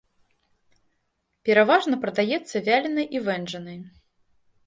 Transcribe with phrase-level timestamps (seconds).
[1.49, 3.77] Пераважна прадаецца вяленай і вэнджанай.